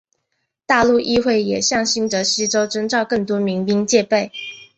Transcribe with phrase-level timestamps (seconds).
[0.65, 4.31] 大陆议会也向新泽西州征召更多民兵戒备。